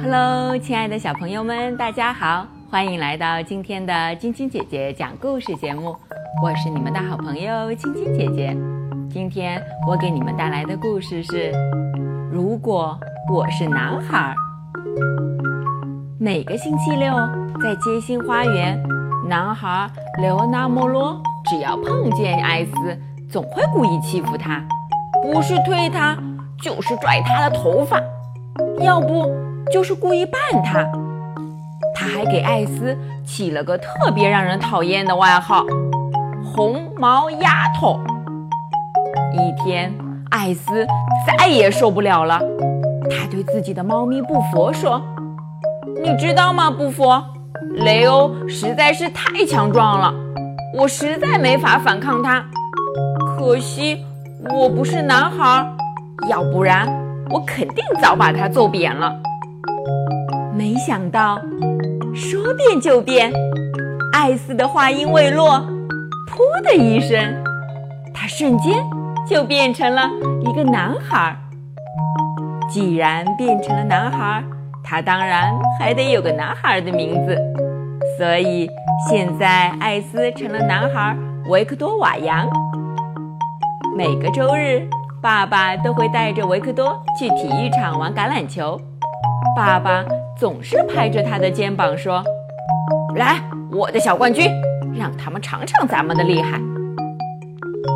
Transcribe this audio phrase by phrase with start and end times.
[0.00, 5.94] Hello，亲爱的小朋友们，大家好，欢迎来到今天的晶晶姐姐讲故事节目。
[6.42, 8.56] 我是你们的好朋友晶晶姐姐。
[9.10, 11.52] 今天我给你们带来的故事是：
[12.32, 12.98] 如果
[13.30, 14.34] 我是男孩。
[16.18, 17.12] 每个星期六，
[17.60, 18.82] 在街心花园，
[19.26, 22.72] 男孩雷欧纳莫罗只要碰见艾斯，
[23.30, 24.62] 总会故意欺负他，
[25.22, 26.14] 不是推他，
[26.62, 27.98] 就是拽他的头发，
[28.80, 29.30] 要不
[29.72, 30.86] 就是故意绊他。
[31.94, 35.64] 他还给艾斯起了个特别让人讨厌的外号——
[36.44, 37.98] 红毛丫头。
[39.32, 39.94] 一天，
[40.30, 40.86] 艾斯
[41.26, 42.38] 再也受不了了，
[43.08, 45.00] 他对自己的猫咪布佛说。
[46.02, 47.24] 你知道吗，布佛？
[47.72, 50.14] 雷欧实在是太强壮了，
[50.78, 52.44] 我实在没法反抗他。
[53.36, 54.04] 可惜
[54.50, 55.66] 我不是男孩，
[56.28, 56.86] 要不然
[57.30, 59.12] 我肯定早把他揍扁了。
[60.54, 61.40] 没想到，
[62.14, 63.32] 说变就变，
[64.12, 65.60] 艾斯的话音未落，
[66.30, 67.34] 噗的一声，
[68.14, 68.82] 他瞬间
[69.28, 70.08] 就变成了
[70.42, 71.36] 一个男孩。
[72.70, 74.42] 既然变成了男孩，
[74.84, 77.36] 他当然还得有个男孩的名字，
[78.18, 78.70] 所以
[79.08, 81.16] 现在艾斯成了男孩
[81.48, 82.46] 维克多瓦扬。
[83.96, 84.86] 每个周日，
[85.22, 88.78] 爸爸都会带着维克多去体育场玩橄榄球。
[89.56, 90.04] 爸爸
[90.36, 92.22] 总是拍着他的肩膀说
[93.16, 93.40] ：“来，
[93.72, 94.50] 我的小冠军，
[94.94, 96.60] 让他们尝尝咱们的厉害。”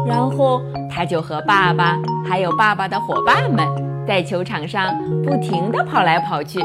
[0.07, 3.88] 然后他就和爸爸还有爸爸的伙伴们。
[4.09, 4.91] 在球场上
[5.23, 6.59] 不停地跑来跑去，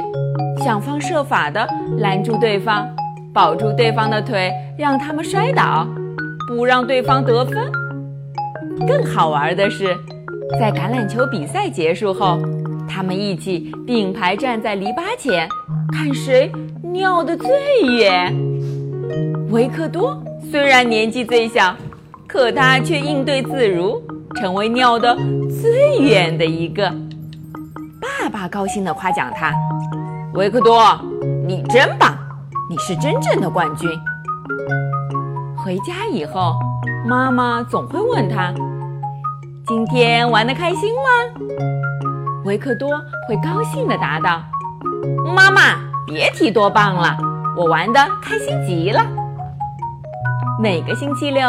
[0.63, 2.87] 想方设法地拦住对方，
[3.33, 5.85] 保住对方的腿，让他们摔倒，
[6.47, 7.69] 不让对方得分。
[8.87, 9.93] 更好玩的是，
[10.57, 12.39] 在橄榄球比赛结束后，
[12.87, 15.45] 他们一起并排站在篱笆前，
[15.91, 16.49] 看谁
[16.81, 17.49] 尿得最
[17.97, 18.33] 远。
[19.51, 20.17] 维克多
[20.49, 21.75] 虽然年纪最小，
[22.25, 24.01] 可他却应对自如，
[24.35, 25.13] 成为尿得
[25.61, 26.89] 最远的一个。
[28.03, 29.53] 爸爸高兴地夸奖他
[30.35, 30.99] ：“维克多，
[31.47, 32.13] 你真棒，
[32.69, 33.89] 你是真正的冠军。”
[35.63, 36.57] 回家以后，
[37.07, 38.53] 妈妈总会问他
[39.65, 41.47] ：“今天玩得开心吗？”
[42.43, 42.89] 维克多
[43.25, 44.43] 会高兴地答道
[45.33, 45.61] ：“妈妈，
[46.05, 47.17] 别提多棒了，
[47.55, 49.01] 我玩得开心极了。”
[50.59, 51.41] 每个星期六，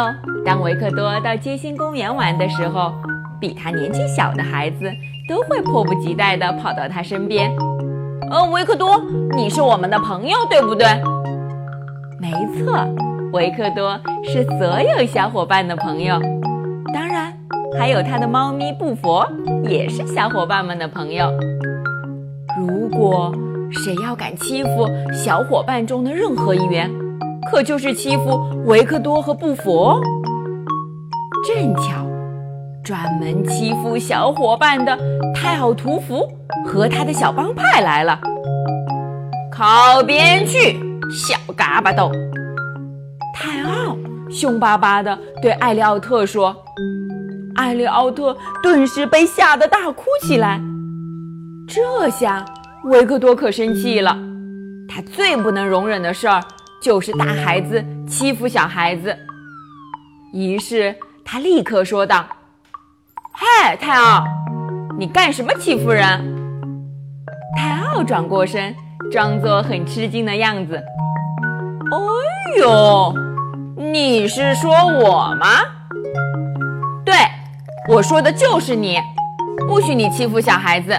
[0.45, 2.93] 当维克多到街心公园玩的时候，
[3.41, 4.89] 比他年纪小的孩子。
[5.27, 7.51] 都会迫不及待地跑到他身边。
[8.29, 9.01] 呃，维克多，
[9.35, 10.87] 你是我们的朋友，对不对？
[12.19, 12.73] 没错，
[13.33, 16.19] 维克多是所有小伙伴的朋友，
[16.93, 17.33] 当然
[17.77, 19.27] 还有他的猫咪布佛
[19.63, 21.31] 也是小伙伴们的朋友。
[22.57, 23.33] 如果
[23.71, 26.89] 谁要敢欺负小伙伴中的任何一员，
[27.51, 29.99] 可就是欺负维克多和布佛。
[31.45, 32.04] 正巧。
[32.85, 34.95] 专门欺负小伙伴的
[35.33, 36.23] 泰奥图福
[36.63, 38.19] 和他的小帮派来了，
[39.51, 40.79] 靠边去，
[41.09, 42.11] 小嘎巴豆！
[43.33, 43.97] 泰奥
[44.29, 46.55] 凶巴巴地对艾利奥特说。
[47.55, 50.61] 艾利奥特顿时被吓得大哭起来。
[51.67, 52.45] 这下
[52.83, 54.15] 维克多可生气了，
[54.87, 56.39] 他最不能容忍的事儿
[56.79, 59.17] 就是大孩子欺负小孩子。
[60.33, 62.23] 于是他立刻说道。
[63.37, 64.23] 嗨，泰奥，
[64.97, 66.05] 你干什么欺负人？
[67.53, 68.73] 泰奥转过身，
[69.11, 70.77] 装作很吃惊的样子。
[70.77, 73.13] 哎呦，
[73.75, 75.47] 你是说我吗？
[77.03, 77.13] 对，
[77.89, 79.01] 我说的就是你，
[79.67, 80.97] 不许你欺负小孩子，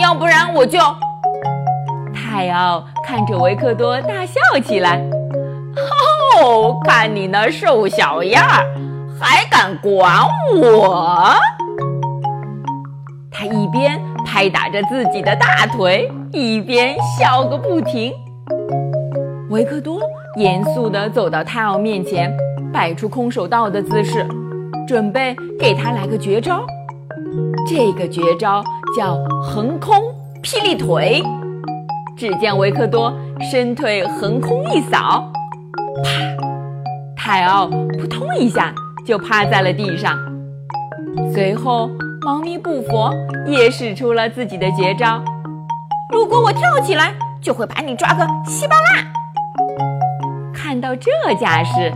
[0.00, 0.78] 要不然我就……
[2.14, 5.02] 泰奥看着维克多大笑起来。
[6.40, 8.64] 哦，看你那瘦小样儿，
[9.20, 10.24] 还敢管
[10.62, 11.34] 我？
[13.44, 18.12] 一边拍打着自己的大腿，一边笑个不停。
[19.50, 20.00] 维克多
[20.36, 22.34] 严肃地走到泰奥面前，
[22.72, 24.26] 摆出空手道的姿势，
[24.88, 26.64] 准备给他来个绝招。
[27.68, 28.64] 这个绝招
[28.96, 29.96] 叫横空
[30.42, 31.22] 霹雳腿。
[32.16, 33.12] 只见维克多
[33.50, 35.30] 伸腿横空一扫，
[36.02, 36.10] 啪！
[37.16, 38.72] 泰奥扑通一下
[39.04, 40.18] 就趴在了地上。
[41.32, 41.90] 随后。
[42.24, 43.12] 猫咪布佛
[43.46, 45.22] 也使出了自己的绝招。
[46.10, 47.12] 如果我跳起来，
[47.42, 49.04] 就会把你抓个稀巴烂。
[50.54, 51.92] 看到这架势，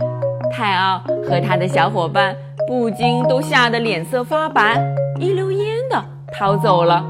[0.51, 2.35] 泰奥和他的小伙伴
[2.67, 4.79] 不禁都吓得脸色发白，
[5.19, 6.05] 一溜烟的
[6.37, 7.03] 逃走了。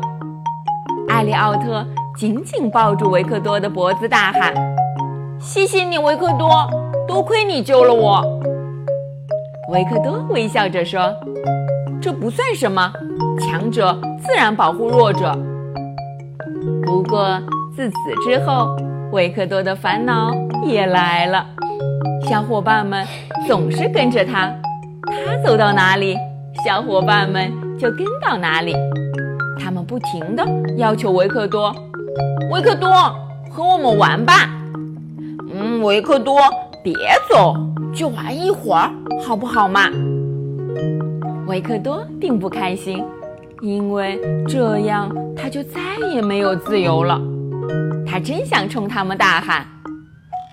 [1.09, 1.85] 艾利奥特
[2.15, 4.53] 紧紧抱住维克多的脖子，大喊
[5.41, 6.49] ：“谢谢你，维克多！
[7.05, 8.23] 多亏你救了我。”
[9.73, 11.13] 维克多微笑着说
[12.01, 12.93] ：“这不算什么，
[13.39, 15.37] 强者自然保护弱者。”
[16.85, 17.41] 不过
[17.75, 17.95] 自此
[18.25, 18.75] 之后，
[19.11, 20.31] 维克多的烦恼
[20.65, 21.45] 也来了。
[22.27, 23.05] 小伙伴们
[23.47, 24.53] 总是跟着他，
[25.05, 26.15] 他走到哪里，
[26.65, 28.75] 小伙伴们就跟到哪里。
[29.57, 30.45] 他们不停地
[30.77, 31.73] 要求维克多
[32.51, 32.91] ：“维克多，
[33.49, 34.49] 和我们玩吧。
[35.51, 36.39] ”“嗯，维克多，
[36.83, 36.93] 别
[37.29, 37.55] 走，
[37.93, 38.91] 就玩一会儿，
[39.25, 39.89] 好不好嘛？”
[41.47, 43.03] 维克多并不开心，
[43.61, 45.79] 因为这样他就再
[46.13, 47.19] 也没有自由了。
[48.07, 49.65] 他真想冲他们大喊：“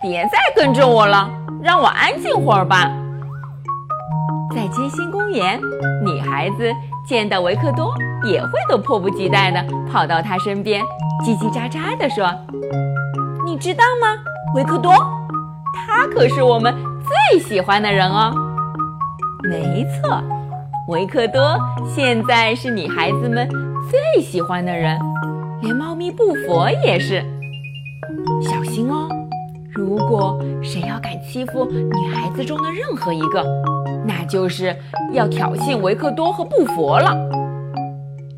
[0.03, 1.31] 别再跟着我了，
[1.63, 2.91] 让我安静会儿吧。”
[4.55, 5.61] 在街心公园，
[6.05, 6.73] 女孩子
[7.07, 7.95] 见到维克多。
[8.25, 9.63] 也会都迫不及待地
[9.93, 10.83] 跑到他身边，
[11.25, 12.27] 叽叽喳喳地说
[13.45, 14.09] ：“你知道吗，
[14.55, 14.91] 维克多？
[15.87, 16.75] 他可是我们
[17.31, 18.35] 最喜欢的人哦。”
[19.49, 20.21] 没错，
[20.89, 23.49] 维克多现在是女孩子们
[23.91, 24.97] 最喜欢的人，
[25.61, 27.21] 连猫咪布佛也是。
[28.41, 29.09] 小心哦，
[29.75, 33.45] 如果谁要敢欺负女孩子中的任何一个，
[34.07, 34.77] 那就是
[35.13, 37.17] 要挑衅维克多和布佛了。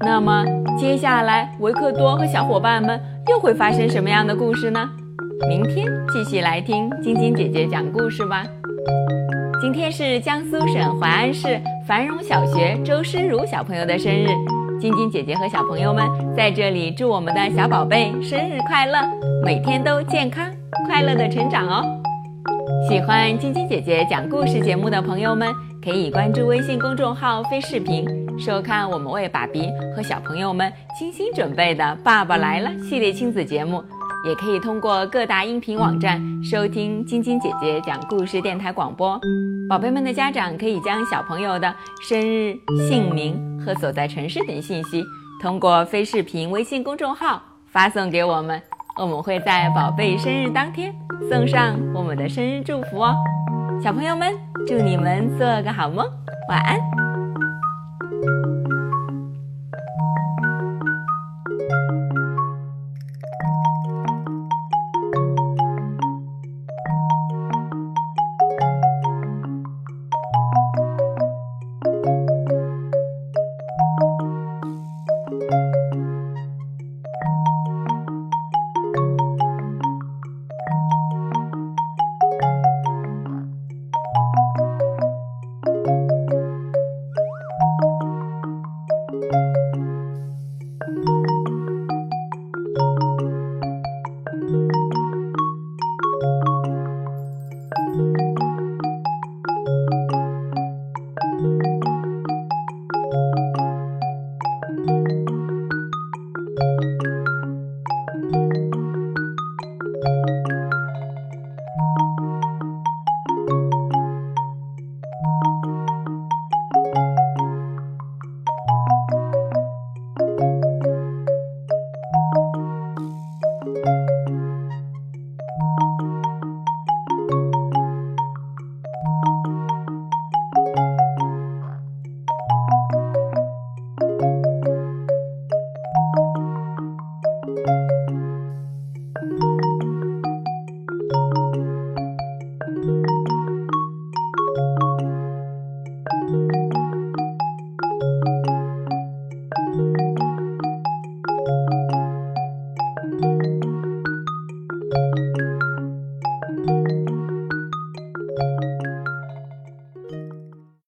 [0.00, 0.42] 那么
[0.78, 2.98] 接下来，维克多和小伙伴们
[3.28, 4.88] 又会发生什么样的故事呢？
[5.46, 8.42] 明天继续来听晶晶姐姐讲故事吧。
[9.60, 14.26] 今天是江苏省淮安市繁荣小学周诗如小朋友的生日，
[14.78, 16.06] 晶晶姐姐和小朋友们
[16.36, 18.98] 在这里祝我们的小宝贝生日快乐，
[19.42, 20.46] 每天都健康
[20.86, 21.82] 快乐的成长哦。
[22.86, 25.50] 喜欢晶晶姐姐讲故事节目的朋友们，
[25.82, 28.04] 可以关注微信公众号“飞视频”。
[28.38, 33.82] 收看我们为爸比和小朋友们精心准备的《爸爸来了》系列亲子节目，
[34.24, 39.18] 也可以通过各大音频网站收听晶晶姐姐讲故事电台广播。
[39.68, 41.72] 宝贝们的家长可以将小朋友的
[42.02, 45.04] 生日、姓名和所在城市等信息
[45.40, 48.60] 通过非视频微信公众号发送给我们，
[48.98, 50.92] 我们会在宝贝生日当天
[51.30, 53.14] 送上我们的生日祝福哦。
[53.80, 54.34] 小朋友们，
[54.66, 56.04] 祝你们做个好梦，
[56.48, 56.78] 晚安。